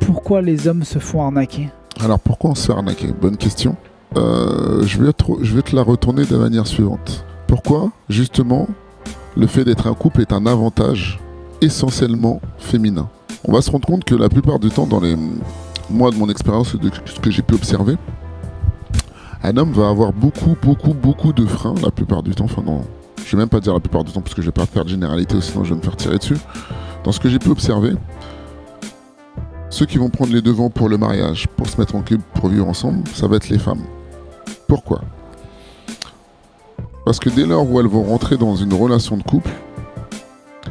Pourquoi 0.00 0.42
les 0.42 0.68
hommes 0.68 0.84
se 0.84 0.98
font 0.98 1.22
arnaquer 1.22 1.70
Alors 2.00 2.18
pourquoi 2.18 2.50
on 2.50 2.54
se 2.54 2.66
fait 2.66 2.72
arnaquer? 2.72 3.08
Bonne 3.08 3.36
question. 3.36 3.76
Euh, 4.16 4.82
je, 4.86 5.02
vais 5.02 5.12
te, 5.12 5.74
la 5.74 5.82
retourner 5.82 6.24
de 6.24 6.32
la 6.32 6.42
manière 6.42 6.66
suivante. 6.66 7.24
Pourquoi 7.46 7.90
Justement, 8.08 8.68
le 9.36 9.46
fait 9.46 9.64
d'être 9.64 9.86
un 9.86 9.94
couple 9.94 10.20
est 10.20 10.32
un 10.32 10.46
avantage 10.46 11.20
essentiellement 11.60 12.40
féminin? 12.58 13.08
On 13.46 13.52
va 13.52 13.60
se 13.60 13.70
rendre 13.70 13.86
compte 13.86 14.04
que 14.04 14.14
la 14.14 14.28
plupart 14.28 14.58
du 14.58 14.70
temps, 14.70 14.86
dans 14.86 15.00
les 15.00 15.16
mois 15.90 16.10
de 16.10 16.16
mon 16.16 16.28
expérience, 16.28 16.76
de 16.76 16.90
ce 17.04 17.20
que 17.20 17.30
j'ai 17.30 17.42
pu 17.42 17.54
observer, 17.54 17.96
un 19.42 19.56
homme 19.56 19.72
va 19.72 19.88
avoir 19.88 20.12
beaucoup, 20.12 20.56
beaucoup, 20.62 20.94
beaucoup 20.94 21.32
de 21.32 21.44
freins 21.44 21.74
la 21.82 21.90
plupart 21.90 22.22
du 22.22 22.34
temps. 22.34 22.44
Enfin, 22.44 22.62
non, 22.64 22.82
je 23.24 23.36
vais 23.36 23.42
même 23.42 23.48
pas 23.48 23.60
dire 23.60 23.74
la 23.74 23.80
plupart 23.80 24.04
du 24.04 24.12
temps 24.12 24.22
parce 24.22 24.34
que 24.34 24.42
je 24.42 24.46
vais 24.46 24.52
pas 24.52 24.66
faire 24.66 24.84
de 24.84 24.90
généralité, 24.90 25.40
sinon 25.40 25.64
je 25.64 25.70
vais 25.70 25.76
me 25.76 25.82
faire 25.82 25.96
tirer 25.96 26.18
dessus. 26.18 26.38
Dans 27.04 27.12
ce 27.12 27.20
que 27.20 27.28
j'ai 27.28 27.38
pu 27.38 27.50
observer, 27.50 27.92
ceux 29.68 29.86
qui 29.86 29.98
vont 29.98 30.08
prendre 30.08 30.32
les 30.32 30.40
devants 30.40 30.70
pour 30.70 30.88
le 30.88 30.96
mariage, 30.96 31.46
pour 31.56 31.68
se 31.68 31.78
mettre 31.78 31.94
en 31.96 32.00
couple, 32.00 32.24
pour 32.34 32.48
vivre 32.48 32.66
ensemble, 32.66 33.06
ça 33.12 33.26
va 33.26 33.36
être 33.36 33.48
les 33.48 33.58
femmes. 33.58 33.82
Pourquoi? 34.66 35.02
Parce 37.04 37.18
que 37.18 37.28
dès 37.28 37.44
lors 37.44 37.70
où 37.70 37.78
elles 37.78 37.86
vont 37.86 38.04
rentrer 38.04 38.38
dans 38.38 38.56
une 38.56 38.72
relation 38.72 39.16
de 39.18 39.22
couple, 39.22 39.50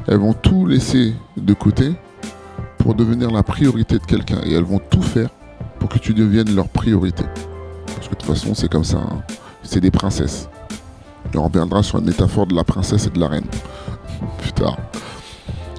elles 0.08 0.18
vont 0.18 0.34
tout 0.34 0.66
laisser 0.66 1.14
de 1.38 1.54
côté 1.54 1.94
pour 2.80 2.96
devenir 2.96 3.30
la 3.30 3.44
priorité 3.44 4.00
de 4.00 4.04
quelqu'un. 4.06 4.42
Et 4.44 4.54
elles 4.54 4.64
vont 4.64 4.80
tout 4.80 5.02
faire 5.02 5.30
pour 5.80 5.90
que 5.90 6.00
tu 6.00 6.14
deviennes 6.14 6.56
leur 6.56 6.68
priorité. 6.68 7.24
Parce 7.86 8.08
que 8.08 8.16
de 8.16 8.20
toute 8.20 8.24
façon, 8.24 8.56
c'est 8.56 8.70
comme 8.70 8.84
ça. 8.84 8.98
Hein. 8.98 9.22
C'est 9.62 9.80
des 9.80 9.92
princesses. 9.92 10.50
Et 11.34 11.38
on 11.38 11.46
reviendra 11.46 11.84
sur 11.84 12.00
la 12.00 12.04
métaphore 12.04 12.48
de 12.48 12.56
la 12.56 12.64
princesse 12.64 13.06
et 13.06 13.10
de 13.10 13.20
la 13.20 13.28
reine. 13.28 13.48
Plus 14.40 14.54
tard. 14.54 14.78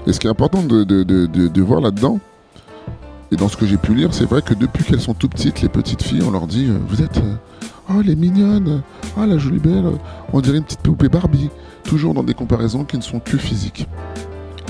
Et 0.07 0.13
ce 0.13 0.21
qui 0.21 0.27
est 0.27 0.31
important 0.31 0.63
de, 0.63 0.85
de 0.85 1.63
voir 1.63 1.81
là-dedans, 1.81 2.21
et 3.35 3.37
dans 3.37 3.49
ce 3.49 3.57
que 3.57 3.67
j'ai 3.67 3.79
pu 3.79 3.95
lire, 3.95 4.15
c'est 4.15 4.27
vrai 4.27 4.43
que 4.43 4.55
depuis 4.55 4.85
qu'elles 4.85 5.01
sont 5.01 5.13
tout 5.13 5.29
petites, 5.29 5.61
les 5.61 5.69
petites 5.69 6.05
filles, 6.05 6.23
on 6.25 6.31
leur 6.31 6.47
dit 6.47 6.67
euh, 6.69 6.79
Vous 6.87 7.03
êtes. 7.03 7.19
Euh, 7.19 7.35
oh, 7.91 8.01
les 8.01 8.15
mignonnes 8.15 8.83
Oh, 9.17 9.25
la 9.25 9.39
jolie 9.39 9.59
belle 9.59 9.87
On 10.33 10.41
dirait 10.41 10.59
une 10.59 10.63
petite 10.63 10.83
poupée 10.83 11.09
Barbie. 11.09 11.51
Toujours 11.83 12.15
dans 12.15 12.23
des 12.23 12.35
comparaisons 12.35 12.85
qui 12.85 12.97
ne 12.97 13.03
sont 13.03 13.19
que 13.19 13.37
physiques. 13.37 13.89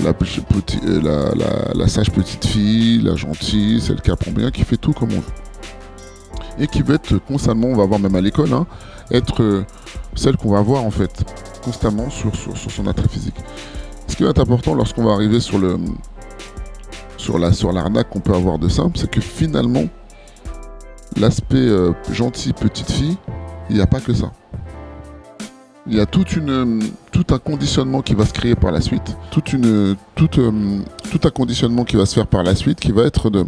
La, 0.03 0.09
euh, 0.09 1.31
la, 1.75 1.87
sage 1.87 2.09
petite 2.09 2.45
fille, 2.45 3.01
la 3.03 3.15
gentille, 3.15 3.79
celle 3.81 4.01
qui 4.01 4.09
apprend 4.09 4.31
bien, 4.31 4.49
qui 4.49 4.63
fait 4.63 4.77
tout 4.77 4.93
comme 4.93 5.09
on 5.11 5.19
veut. 5.19 5.33
Et 6.57 6.65
qui 6.65 6.81
va 6.81 6.95
être 6.95 7.19
constamment, 7.19 7.67
on 7.67 7.75
va 7.75 7.85
voir 7.85 7.99
même 7.99 8.15
à 8.15 8.21
l'école, 8.21 8.51
hein, 8.51 8.65
être 9.11 9.63
celle 10.15 10.37
qu'on 10.37 10.51
va 10.51 10.61
voir 10.61 10.83
en 10.83 10.91
fait, 10.91 11.23
constamment 11.63 12.09
sur, 12.09 12.35
sur 12.35 12.71
son 12.71 12.87
attrait 12.87 13.09
physique. 13.09 13.35
Ce 14.07 14.15
qui 14.15 14.23
va 14.23 14.29
être 14.29 14.41
important 14.41 14.75
lorsqu'on 14.75 15.03
va 15.03 15.13
arriver 15.13 15.39
sur 15.39 15.57
le, 15.57 15.77
sur 17.17 17.39
la 17.39 17.51
sur 17.53 17.71
l'arnaque 17.71 18.09
qu'on 18.09 18.19
peut 18.19 18.33
avoir 18.33 18.59
de 18.59 18.67
simple, 18.67 18.97
c'est 18.97 19.09
que 19.09 19.21
finalement, 19.21 19.85
l'aspect 21.17 21.57
euh, 21.57 21.91
gentil 22.11 22.53
petite 22.53 22.91
fille, 22.91 23.17
il 23.69 23.75
n'y 23.75 23.81
a 23.81 23.87
pas 23.87 23.99
que 23.99 24.13
ça. 24.13 24.31
Il 25.87 25.95
y 25.95 25.99
a 25.99 26.05
toute 26.05 26.35
une, 26.35 26.83
tout 27.11 27.25
un 27.29 27.37
conditionnement 27.37 28.01
qui 28.01 28.15
va 28.15 28.25
se 28.25 28.33
créer 28.33 28.55
par 28.55 28.71
la 28.71 28.81
suite, 28.81 29.15
toute 29.31 29.53
une, 29.53 29.95
tout, 30.15 30.39
euh, 30.39 30.79
tout 31.11 31.19
un 31.23 31.29
conditionnement 31.29 31.83
qui 31.83 31.95
va 31.95 32.05
se 32.05 32.15
faire 32.15 32.27
par 32.27 32.41
la 32.41 32.55
suite, 32.55 32.79
qui 32.79 32.91
va 32.91 33.03
être 33.03 33.29
de 33.29 33.45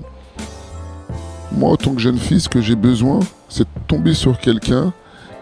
moi, 1.52 1.72
en 1.72 1.76
tant 1.78 1.94
que 1.94 2.00
jeune 2.00 2.18
fille, 2.18 2.40
ce 2.40 2.50
que 2.50 2.62
j'ai 2.62 2.76
besoin, 2.76 3.20
c'est 3.50 3.64
de 3.64 3.80
tomber 3.88 4.14
sur 4.14 4.38
quelqu'un 4.38 4.94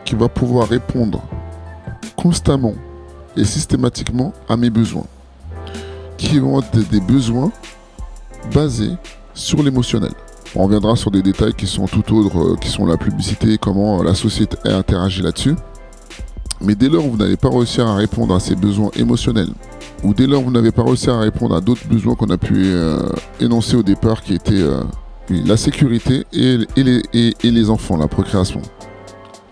qui 0.06 0.16
va 0.16 0.30
pouvoir 0.30 0.70
répondre 0.70 1.22
constamment 2.16 2.76
et 3.38 3.44
systématiquement 3.44 4.34
à 4.48 4.58
mes 4.58 4.70
besoins. 4.70 5.06
Qui 6.18 6.40
vont 6.40 6.60
être 6.60 6.90
des 6.90 7.02
besoins 7.02 7.52
basé 8.54 8.92
sur 9.34 9.62
l'émotionnel. 9.62 10.12
On 10.56 10.64
reviendra 10.64 10.96
sur 10.96 11.12
des 11.12 11.22
détails 11.22 11.54
qui 11.54 11.68
sont 11.68 11.86
tout 11.86 12.14
autres, 12.16 12.54
euh, 12.54 12.56
qui 12.56 12.70
sont 12.70 12.86
la 12.86 12.98
publicité, 12.98 13.58
comment 13.58 14.02
la 14.02 14.16
société 14.16 14.58
interagit 14.66 15.22
là-dessus. 15.22 15.56
Mais 16.62 16.76
dès 16.76 16.88
lors 16.88 17.06
où 17.06 17.12
vous 17.12 17.18
n'allez 17.18 17.36
pas 17.36 17.50
réussir 17.50 17.86
à 17.86 17.96
répondre 17.96 18.34
à 18.34 18.40
ces 18.40 18.56
besoins 18.56 18.90
émotionnels, 18.96 19.50
ou 20.04 20.14
dès 20.14 20.28
lors 20.28 20.42
où 20.42 20.46
vous 20.46 20.52
n'avez 20.52 20.72
pas 20.72 20.84
réussi 20.84 21.10
à 21.10 21.20
répondre 21.20 21.56
à 21.56 21.62
d'autres 21.62 21.88
besoins 21.88 22.16
qu'on 22.16 22.30
a 22.30 22.38
pu 22.38 22.54
euh, 22.56 23.00
énoncer 23.42 23.76
au 23.76 23.84
départ, 23.84 24.22
qui 24.22 24.36
étaient 24.36 24.54
euh, 24.54 24.82
la 25.30 25.58
sécurité 25.58 26.26
et, 26.32 26.60
les, 27.44 27.70
enfants, 27.70 27.98
la 27.98 28.08
procréation. 28.08 28.62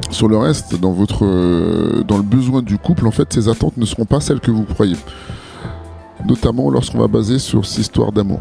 Sur 0.09 0.28
le 0.28 0.38
reste, 0.38 0.80
dans, 0.80 0.91
votre, 0.91 1.25
dans 2.03 2.18
le 2.18 2.24
besoin 2.24 2.62
du 2.62 2.78
couple, 2.78 3.08
en 3.08 3.12
fait, 3.12 3.31
ces 3.34 3.50
attentes 3.50 3.78
ne 3.78 3.86
seront 3.86 4.06
pas 4.06 4.19
celles 4.19 4.40
que 4.40 4.52
vous 4.52 4.64
croyez. 4.64 4.97
Notamment 6.28 6.69
lorsqu'on 6.69 7.00
va 7.00 7.08
baser 7.08 7.40
sur 7.40 7.66
cette 7.66 7.80
histoire 7.80 8.12
d'amour. 8.12 8.40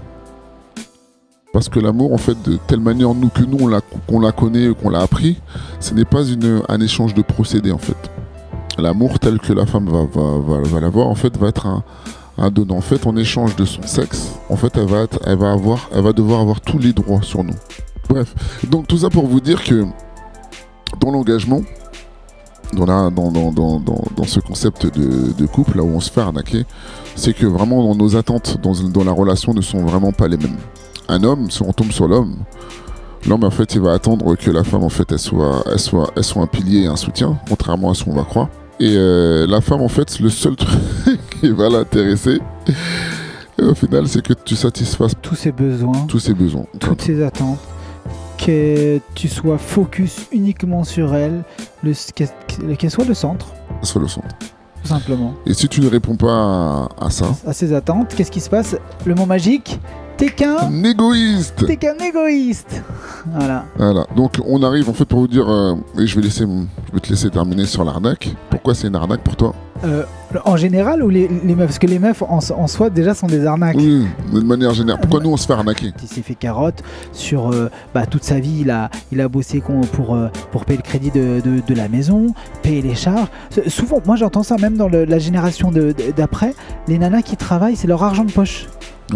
Parce 1.53 1.69
que 1.69 1.81
l'amour, 1.81 2.13
en 2.15 2.19
fait, 2.19 2.41
de 2.43 2.59
telle 2.67 2.81
manière 2.81 3.15
nous, 3.15 3.29
que 3.29 3.43
nous, 3.43 3.59
on 3.61 3.69
la, 3.69 3.81
qu'on 4.07 4.21
la 4.21 4.33
connaît, 4.33 4.73
qu'on 4.75 4.89
l'a 4.89 5.01
appris, 5.01 5.39
ce 5.81 5.93
n'est 5.93 6.07
pas 6.07 6.25
une, 6.25 6.63
un 6.69 6.81
échange 6.81 7.15
de 7.15 7.23
procédés, 7.23 7.73
en 7.73 7.79
fait. 7.79 7.97
L'amour 8.79 9.19
tel 9.19 9.39
que 9.39 9.53
la 9.53 9.67
femme 9.67 9.87
va, 9.87 10.05
va, 10.05 10.61
va, 10.63 10.81
l'avoir, 10.81 11.09
en 11.09 11.15
fait, 11.15 11.37
va 11.37 11.49
être 11.49 11.67
un, 11.67 11.85
un 12.39 12.51
donnant. 12.51 12.77
En 12.77 12.81
fait, 12.81 13.07
en 13.07 13.17
échange 13.17 13.55
de 13.57 13.67
son 13.67 13.83
sexe, 13.83 14.33
en 14.49 14.57
fait, 14.57 14.77
elle 14.77 14.87
va, 14.87 15.07
elle, 15.27 15.37
va 15.37 15.53
avoir, 15.53 15.91
elle 15.95 16.03
va 16.03 16.15
devoir 16.15 16.41
avoir 16.41 16.61
tous 16.63 16.79
les 16.79 16.95
droits 16.95 17.21
sur 17.23 17.45
nous. 17.45 17.55
Bref, 18.09 18.35
donc 18.69 18.87
tout 18.87 18.99
ça 18.99 19.11
pour 19.11 19.27
vous 19.27 19.41
dire 19.41 19.63
que 19.63 19.85
dans 21.01 21.11
l'engagement, 21.11 21.63
dans, 22.73 22.87
la, 22.87 23.11
dans, 23.11 23.31
dans, 23.31 23.53
dans, 23.53 23.81
dans, 23.81 24.25
ce 24.25 24.41
concept 24.41 24.87
de, 24.87 25.33
de, 25.33 25.47
couple, 25.47 25.77
là 25.77 25.83
où 25.83 25.91
on 25.95 26.01
se 26.01 26.11
fait 26.11 26.21
arnaquer, 26.21 26.65
c'est 27.17 27.35
que 27.35 27.47
vraiment 27.47 27.95
nos 27.95 28.17
attentes 28.17 28.59
dans, 28.63 28.73
dans 28.89 29.05
la 29.05 29.13
relation 29.13 29.53
ne 29.55 29.61
sont 29.61 29.85
vraiment 29.85 30.13
pas 30.13 30.29
les 30.29 30.37
mêmes. 30.37 30.57
Un 31.09 31.23
homme, 31.25 31.51
si 31.51 31.63
on 31.63 31.73
tombe 31.73 31.93
sur 31.93 32.09
l'homme, 32.09 32.37
l'homme 33.29 33.45
en 33.45 33.51
fait 33.51 33.75
il 33.75 33.81
va 33.81 33.93
attendre 33.93 34.35
que 34.37 34.51
la 34.51 34.65
femme 34.65 34.85
en 34.85 34.89
fait 34.89 35.11
elle 35.13 35.19
soit, 35.19 35.63
elle 35.71 35.79
soit, 35.79 36.11
elle 36.17 36.25
soit 36.25 36.43
un 36.43 36.47
pilier 36.47 36.83
et 36.83 36.87
un 36.87 36.97
soutien, 36.97 37.39
contrairement 37.49 37.91
à 37.91 37.95
ce 37.95 38.05
qu'on 38.05 38.15
va 38.15 38.25
croire. 38.25 38.49
Et 38.81 38.95
euh, 38.97 39.47
la 39.47 39.61
femme 39.61 39.83
en 39.83 39.89
fait 39.89 40.19
le 40.21 40.31
seul 40.31 40.57
truc 40.57 41.21
qui 41.41 41.51
va 41.51 41.69
l'intéresser, 41.69 42.41
au 43.61 43.75
final 43.75 44.09
c'est 44.09 44.23
que 44.23 44.33
tu 44.33 44.57
satisfasses 44.57 45.15
tous 45.21 45.35
ses 45.35 45.53
besoins, 45.53 46.07
tous 46.09 46.21
ses 46.21 46.35
besoins, 46.35 46.65
toutes 46.81 47.03
ses 47.03 47.23
attentes, 47.23 47.59
que 48.45 49.01
tu 49.15 49.29
sois 49.29 49.59
focus 49.59 50.27
uniquement 50.33 50.85
sur 50.85 51.15
elle, 51.15 51.45
qu'elle 52.15 52.91
soit 52.91 53.05
le 53.05 53.15
centre. 53.15 53.53
Soit 53.83 54.01
le 54.01 54.09
centre. 54.09 54.35
Tout 54.83 54.89
simplement. 54.89 55.35
Et 55.47 55.55
si 55.55 55.69
tu 55.69 55.81
ne 55.81 55.89
réponds 55.89 56.17
pas 56.17 56.89
à 57.01 57.11
ça, 57.11 57.27
à 57.47 57.53
ses 57.53 57.73
attentes, 57.73 58.15
qu'est-ce 58.17 58.33
qui 58.33 58.41
se 58.41 58.51
passe? 58.51 58.77
Le 59.05 59.15
mot 59.15 59.27
magique, 59.27 59.79
T'es 60.17 60.29
qu'un 60.29 60.85
égoïste. 60.85 61.67
T'es 61.67 61.77
qu'un 61.77 61.99
égoïste. 61.99 62.83
Voilà. 63.27 63.65
Voilà. 63.77 64.07
Donc 64.15 64.39
on 64.47 64.63
arrive 64.63 64.89
en 64.89 64.93
fait 64.93 65.05
pour 65.05 65.21
vous 65.21 65.27
dire, 65.29 65.49
euh, 65.49 65.75
et 65.99 66.07
je 66.07 66.15
vais 66.15 66.23
laisser, 66.23 66.45
je 66.45 66.93
vais 66.95 67.01
te 67.01 67.09
laisser 67.09 67.29
terminer 67.31 67.67
sur 67.67 67.85
l'arnaque. 67.85 68.33
Pourquoi 68.63 68.77
c'est 68.77 68.87
une 68.87 68.95
arnaque 68.95 69.23
pour 69.23 69.35
toi 69.35 69.57
euh, 69.85 70.05
En 70.45 70.57
général 70.57 71.03
ou 71.03 71.09
les, 71.09 71.27
les, 71.27 71.57
meufs? 71.57 71.67
Parce 71.67 71.81
que 71.81 71.89
les 71.89 71.99
meufs 71.99 72.23
en, 72.23 72.41
soi 72.69 72.91
déjà 72.91 73.13
sont 73.13 73.27
des 73.27 73.45
arnaques. 73.45 73.75
Oui, 73.77 74.07
de 74.33 74.41
manière 74.41 74.73
générale. 74.73 75.01
Pourquoi 75.01 75.19
nous 75.19 75.31
on 75.31 75.37
se 75.37 75.49
fait 75.49 75.53
arnaquer? 75.53 75.93
Il 76.01 76.09
s'est 76.09 76.23
fait 76.23 76.37
carotte 76.37 76.81
sur 77.13 77.51
euh, 77.51 77.71
bah, 77.93 78.07
toute 78.07 78.23
sa 78.23 78.39
vie. 78.39 78.59
Il 78.61 78.71
a, 78.71 78.89
il 79.11 79.21
a 79.21 79.27
bossé 79.27 79.61
pour, 79.93 80.17
pour 80.53 80.65
payer 80.65 80.77
le 80.77 80.85
crédit 80.85 81.11
de, 81.11 81.41
de, 81.45 81.75
la 81.75 81.89
maison, 81.89 82.35
payer 82.63 82.83
les 82.83 82.95
charges. 82.95 83.27
Souvent, 83.67 84.01
moi 84.07 84.15
j'entends 84.15 84.45
ça 84.45 84.57
même 84.59 84.77
dans 84.77 84.89
la 84.89 85.19
génération 85.19 85.73
d'après. 86.17 86.55
Les 86.87 86.99
nanas 86.99 87.23
qui 87.23 87.37
travaillent, 87.37 87.75
c'est 87.75 87.89
leur 87.89 88.05
argent 88.05 88.25
de 88.25 88.31
poche 88.31 88.69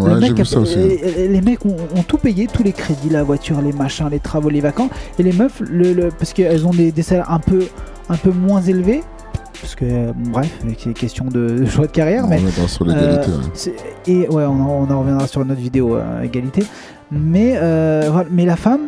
les 0.05 1.41
mecs 1.41 1.65
ont, 1.65 2.03
tout 2.07 2.17
payé, 2.17 2.47
tous 2.47 2.63
les 2.63 2.73
crédits, 2.73 3.09
la 3.09 3.23
voiture, 3.23 3.61
les 3.61 3.73
machins, 3.73 4.07
les 4.09 4.19
travaux, 4.19 4.49
les 4.49 4.61
vacances. 4.61 4.91
Et 5.19 5.23
les 5.23 5.33
meufs, 5.33 5.61
le, 5.61 6.09
parce 6.09 6.33
qu'elles 6.33 6.65
ont 6.65 6.71
des, 6.71 6.91
salaires 7.01 7.31
un 7.31 7.39
peu, 7.39 7.65
un 8.09 8.17
peu 8.17 8.31
moins 8.31 8.61
élevés, 8.61 9.03
parce 9.61 9.75
que 9.75 10.11
bref, 10.29 10.51
c'est 10.77 10.93
question 10.93 11.25
de, 11.25 11.65
choix 11.65 11.87
de 11.87 11.91
carrière. 11.91 12.27
mais, 12.27 12.39
sur 12.67 12.85
l'égalité. 12.85 13.29
Euh, 13.29 13.71
et 14.05 14.27
ouais, 14.27 14.43
on 14.45 14.89
en, 14.89 14.99
reviendra 14.99 15.27
sur 15.27 15.41
une 15.41 15.51
autre 15.51 15.61
vidéo, 15.61 15.95
euh, 15.95 16.21
égalité. 16.21 16.63
Mais, 17.11 17.53
euh, 17.57 18.23
mais 18.31 18.45
la 18.45 18.55
femme, 18.55 18.87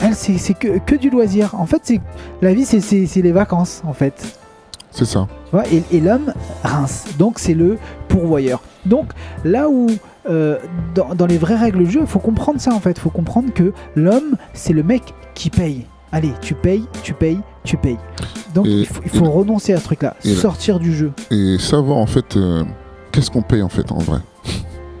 elle, 0.00 0.14
c'est 0.14 0.54
que, 0.54 0.78
que 0.78 0.94
du 0.94 1.10
loisir. 1.10 1.54
En 1.54 1.66
fait, 1.66 1.80
c'est 1.84 2.00
la 2.42 2.52
vie, 2.54 2.64
c'est 2.64 3.22
les 3.22 3.32
vacances, 3.32 3.82
en 3.86 3.92
fait. 3.92 4.38
C'est 4.90 5.06
ça. 5.06 5.26
et, 5.72 5.82
et 5.90 6.00
l'homme 6.00 6.32
rince. 6.62 7.06
Donc, 7.18 7.38
c'est 7.38 7.54
le 7.54 7.78
pourvoyeur. 8.08 8.62
Donc, 8.86 9.12
là 9.44 9.68
où 9.68 9.88
euh, 10.30 10.58
dans, 10.94 11.26
les 11.26 11.36
vraies 11.36 11.56
règles 11.56 11.84
du 11.84 11.90
jeu, 11.90 12.00
il 12.00 12.06
faut 12.06 12.18
comprendre 12.18 12.60
ça 12.60 12.72
en 12.72 12.80
fait. 12.80 12.92
Il 12.92 13.00
faut 13.00 13.10
comprendre 13.10 13.52
que 13.52 13.72
l'homme, 13.94 14.36
c'est 14.54 14.72
le 14.72 14.82
mec 14.82 15.02
qui 15.34 15.50
paye. 15.50 15.86
Allez, 16.12 16.32
tu 16.40 16.54
payes, 16.54 16.84
tu 17.02 17.12
payes, 17.12 17.40
tu 17.64 17.76
payes. 17.76 17.98
Donc 18.54 18.66
il 18.66 18.86
faut, 18.86 19.30
renoncer 19.30 19.72
à 19.72 19.78
ce 19.78 19.84
truc-là, 19.84 20.14
sortir 20.22 20.78
du 20.78 20.94
jeu. 20.94 21.12
Et 21.30 21.56
savoir 21.58 21.98
en 21.98 22.06
fait, 22.06 22.36
euh, 22.36 22.62
qu'est-ce 23.10 23.30
qu'on 23.30 23.42
paye 23.42 23.62
en 23.62 23.68
fait 23.68 23.90
en 23.90 23.98
vrai? 23.98 24.20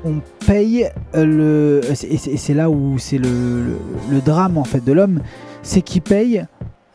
On 0.04 0.20
paye 0.46 0.88
euh, 1.14 1.24
le. 1.24 1.80
Et 2.10 2.16
c'est 2.36 2.54
là 2.54 2.68
où 2.70 2.98
c'est 2.98 3.18
le, 3.18 3.76
drame 4.24 4.58
en 4.58 4.64
fait 4.64 4.84
de 4.84 4.92
l'homme, 4.92 5.20
c'est 5.62 5.82
qu'il 5.82 6.02
paye 6.02 6.44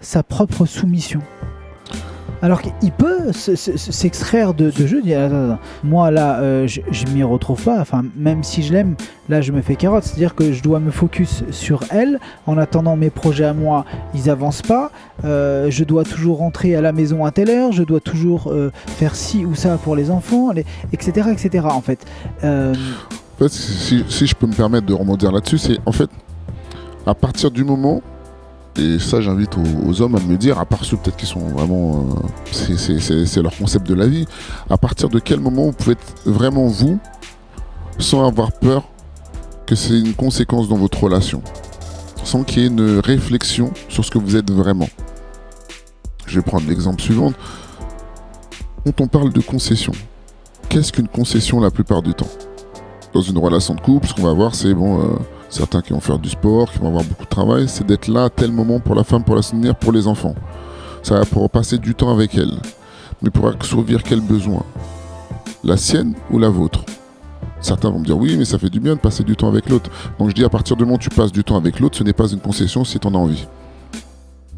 sa 0.01 0.23
propre 0.23 0.65
soumission. 0.65 1.21
Alors 2.41 2.61
qu'il 2.61 2.91
peut 2.91 3.33
se- 3.33 3.55
se- 3.55 3.77
s'extraire 3.77 4.53
de, 4.53 4.71
de 4.71 4.87
jeu. 4.87 5.01
dire, 5.01 5.19
Moi 5.83 6.09
là, 6.09 6.39
euh, 6.39 6.67
je, 6.67 7.05
m'y 7.13 7.21
retrouve 7.23 7.61
pas. 7.63 7.79
Enfin, 7.79 8.03
même 8.15 8.43
si 8.43 8.63
je 8.63 8.71
l'aime, 8.71 8.95
là 9.27 9.41
je 9.41 9.51
me 9.51 9.61
fais 9.61 9.75
carotte. 9.75 10.03
C'est-à-dire 10.05 10.35
que 10.35 10.53
je 10.53 10.63
dois 10.63 10.79
me 10.79 10.89
focus 10.91 11.43
sur 11.51 11.83
elle. 11.89 12.19
En 12.47 12.57
attendant 12.57 12.95
mes 12.95 13.09
projets 13.09 13.45
à 13.45 13.53
moi, 13.53 13.83
ils 14.15 14.29
avancent 14.29 14.61
pas. 14.61 14.91
Euh, 15.25 15.67
je 15.69 15.83
dois 15.83 16.05
toujours 16.05 16.37
rentrer 16.37 16.75
à 16.75 16.81
la 16.81 16.93
maison 16.93 17.25
à 17.25 17.31
telle 17.31 17.49
heure. 17.49 17.71
Je 17.73 17.83
dois 17.83 17.99
toujours 17.99 18.51
euh, 18.51 18.71
faire 18.87 19.15
ci 19.15 19.43
ou 19.45 19.53
ça 19.55 19.77
pour 19.77 19.95
les 19.97 20.09
enfants, 20.09 20.51
etc., 20.93 21.29
etc. 21.33 21.65
En 21.69 21.81
fait. 21.81 22.05
En 22.41 22.73
fait, 23.43 23.49
si, 23.49 24.03
si 24.09 24.27
je 24.27 24.35
peux 24.35 24.47
me 24.47 24.53
permettre 24.53 24.85
de 24.85 24.93
rebondir 24.93 25.31
là-dessus, 25.31 25.57
c'est 25.57 25.77
en 25.85 25.91
fait, 25.91 26.09
à 27.05 27.13
partir 27.15 27.51
du 27.51 27.63
moment, 27.63 28.01
et 28.79 28.99
ça 28.99 29.21
j'invite 29.21 29.55
aux, 29.57 30.01
hommes 30.01 30.15
à 30.15 30.19
me 30.19 30.37
dire, 30.37 30.59
à 30.59 30.65
part 30.65 30.85
ceux 30.85 30.97
peut-être 30.97 31.17
qui 31.17 31.25
sont 31.25 31.39
vraiment, 31.39 32.07
euh, 32.51 32.75
c'est 32.75 33.41
leur 33.41 33.55
concept 33.55 33.87
de 33.87 33.93
la 33.93 34.07
vie, 34.07 34.25
à 34.69 34.77
partir 34.77 35.09
de 35.09 35.19
quel 35.19 35.39
moment 35.39 35.65
vous 35.65 35.73
pouvez 35.73 35.93
être 35.93 36.15
vraiment 36.25 36.67
vous, 36.67 36.99
sans 37.97 38.27
avoir 38.27 38.51
peur 38.51 38.83
que 39.65 39.75
c'est 39.75 39.99
une 39.99 40.13
conséquence 40.13 40.69
dans 40.69 40.77
votre 40.77 41.03
relation, 41.03 41.41
sans 42.23 42.43
qu'il 42.43 42.63
y 42.63 42.65
ait 42.65 42.69
une 42.69 42.99
réflexion 42.99 43.71
sur 43.89 44.05
ce 44.05 44.11
que 44.11 44.17
vous 44.17 44.35
êtes 44.35 44.51
vraiment. 44.51 44.89
Je 46.25 46.39
vais 46.39 46.45
prendre 46.45 46.67
l'exemple 46.67 47.01
suivant. 47.01 47.33
Quand 48.85 49.01
on 49.01 49.07
parle 49.07 49.33
de 49.33 49.41
concession, 49.41 49.93
qu'est-ce 50.69 50.93
qu'une 50.93 51.07
concession 51.07 51.59
la 51.59 51.71
plupart 51.71 52.01
du 52.01 52.13
temps? 52.13 52.29
Dans 53.13 53.21
une 53.21 53.37
relation 53.37 53.73
de 53.73 53.81
couple, 53.81 54.07
ce 54.07 54.13
qu'on 54.13 54.23
va 54.23 54.33
voir, 54.33 54.55
c'est 54.55 54.73
bon, 54.73 55.01
euh, 55.01 55.17
certains 55.49 55.81
qui 55.81 55.93
vont 55.93 55.99
faire 55.99 56.19
du 56.19 56.29
sport, 56.29 56.71
qui 56.71 56.79
vont 56.79 56.87
avoir 56.87 57.03
beaucoup 57.03 57.25
de 57.25 57.29
travail, 57.29 57.67
c'est 57.67 57.85
d'être 57.85 58.07
là 58.07 58.25
à 58.25 58.29
tel 58.29 58.51
moment 58.51 58.79
pour 58.79 58.95
la 58.95 59.03
femme, 59.03 59.23
pour 59.23 59.35
la 59.35 59.41
soutenir, 59.41 59.75
pour 59.75 59.91
les 59.91 60.07
enfants. 60.07 60.35
Ça 61.03 61.19
va 61.19 61.25
pour 61.25 61.49
passer 61.49 61.77
du 61.77 61.95
temps 61.95 62.11
avec 62.11 62.35
elle. 62.35 62.53
Mais 63.21 63.29
pour 63.29 63.47
assouvir 63.47 64.03
quel 64.03 64.21
besoin 64.21 64.63
La 65.63 65.75
sienne 65.77 66.13
ou 66.31 66.39
la 66.39 66.49
vôtre? 66.49 66.83
Certains 67.61 67.89
vont 67.89 67.99
me 67.99 68.05
dire 68.05 68.17
oui, 68.17 68.37
mais 68.37 68.45
ça 68.45 68.57
fait 68.57 68.69
du 68.69 68.79
bien 68.79 68.95
de 68.95 68.99
passer 68.99 69.23
du 69.23 69.35
temps 69.35 69.49
avec 69.49 69.69
l'autre. 69.69 69.89
Donc 70.17 70.29
je 70.29 70.35
dis 70.35 70.45
à 70.45 70.49
partir 70.49 70.77
du 70.77 70.83
moment 70.83 70.95
où 70.95 70.99
tu 70.99 71.09
passes 71.09 71.31
du 71.31 71.43
temps 71.43 71.57
avec 71.57 71.79
l'autre, 71.79 71.97
ce 71.97 72.03
n'est 72.03 72.13
pas 72.13 72.27
une 72.27 72.39
concession 72.39 72.85
si 72.85 72.99
tu 72.99 73.07
en 73.07 73.15
as 73.15 73.17
envie. 73.17 73.47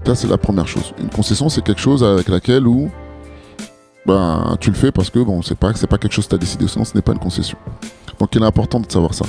Ça, 0.05 0.15
c'est 0.15 0.27
la 0.27 0.37
première 0.37 0.67
chose. 0.67 0.93
Une 0.99 1.09
concession, 1.09 1.49
c'est 1.49 1.63
quelque 1.63 1.81
chose 1.81 2.03
avec 2.03 2.27
laquelle 2.27 2.67
où 2.67 2.89
ben, 4.05 4.57
tu 4.59 4.71
le 4.71 4.75
fais 4.75 4.91
parce 4.91 5.09
que 5.09 5.19
bon, 5.19 5.41
c'est 5.41 5.55
pas, 5.55 5.73
c'est 5.75 5.87
pas 5.87 5.97
quelque 5.97 6.13
chose 6.13 6.25
que 6.25 6.31
tu 6.31 6.35
as 6.35 6.39
décidé, 6.39 6.67
sinon 6.67 6.85
ce 6.85 6.95
n'est 6.95 7.03
pas 7.03 7.11
une 7.11 7.19
concession. 7.19 7.57
Donc 8.19 8.35
il 8.35 8.41
est 8.41 8.45
important 8.45 8.79
de 8.79 8.91
savoir 8.91 9.13
ça. 9.13 9.25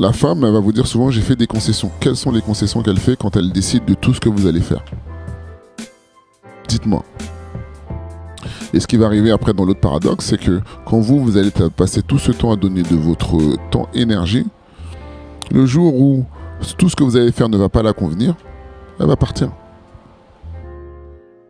La 0.00 0.14
femme, 0.14 0.44
elle 0.44 0.52
va 0.54 0.60
vous 0.60 0.72
dire 0.72 0.86
souvent 0.86 1.10
j'ai 1.10 1.20
fait 1.20 1.36
des 1.36 1.46
concessions. 1.46 1.90
Quelles 2.00 2.16
sont 2.16 2.32
les 2.32 2.40
concessions 2.40 2.82
qu'elle 2.82 2.98
fait 2.98 3.16
quand 3.16 3.36
elle 3.36 3.52
décide 3.52 3.84
de 3.84 3.92
tout 3.92 4.14
ce 4.14 4.20
que 4.20 4.30
vous 4.30 4.46
allez 4.46 4.62
faire 4.62 4.82
Dites-moi. 6.66 7.04
Et 8.72 8.80
ce 8.80 8.86
qui 8.86 8.96
va 8.96 9.04
arriver 9.04 9.30
après 9.30 9.52
dans 9.52 9.66
l'autre 9.66 9.80
paradoxe, 9.80 10.24
c'est 10.24 10.40
que 10.40 10.62
quand 10.86 11.00
vous, 11.00 11.22
vous 11.22 11.36
allez 11.36 11.50
passer 11.50 12.00
tout 12.00 12.16
ce 12.16 12.32
temps 12.32 12.50
à 12.50 12.56
donner 12.56 12.82
de 12.82 12.96
votre 12.96 13.36
temps 13.70 13.90
énergie, 13.92 14.46
le 15.50 15.66
jour 15.66 15.94
où 15.94 16.24
tout 16.78 16.88
ce 16.88 16.96
que 16.96 17.04
vous 17.04 17.18
allez 17.18 17.30
faire 17.30 17.50
ne 17.50 17.58
va 17.58 17.68
pas 17.68 17.82
la 17.82 17.92
convenir, 17.92 18.36
elle 18.98 19.06
va 19.06 19.16
partir. 19.16 19.50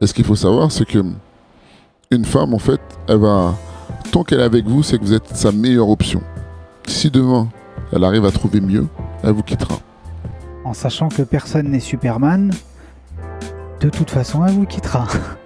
Et 0.01 0.09
ce 0.09 0.13
qu'il 0.13 0.25
faut 0.25 0.35
savoir, 0.35 0.73
c'est 0.73 0.87
que 0.87 1.05
une 2.11 2.25
femme, 2.25 2.53
en 2.53 2.59
fait, 2.59 2.81
elle 3.07 3.19
va 3.19 3.55
tant 4.11 4.25
qu'elle 4.25 4.41
est 4.41 4.43
avec 4.43 4.67
vous, 4.67 4.83
c'est 4.83 4.99
que 4.99 5.05
vous 5.05 5.15
êtes 5.15 5.37
sa 5.37 5.53
meilleure 5.53 5.89
option. 5.89 6.21
Si 6.89 7.13
demain, 7.13 7.47
elle 7.93 8.05
arrive 8.05 8.25
à 8.25 8.31
trouver 8.31 8.61
mieux, 8.61 8.87
elle 9.23 9.33
vous 9.33 9.43
quittera. 9.43 9.79
en 10.65 10.73
sachant 10.75 11.09
que 11.09 11.23
personne 11.23 11.69
n'est 11.71 11.81
Superman, 11.81 12.53
de 13.81 13.89
toute 13.89 14.11
façon, 14.11 14.45
elle 14.45 14.53
vous 14.53 14.67
quittera. 14.67 15.07